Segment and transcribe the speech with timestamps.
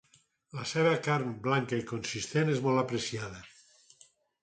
[0.59, 3.47] La seva carn, blanca i consistent, és molt apreciada.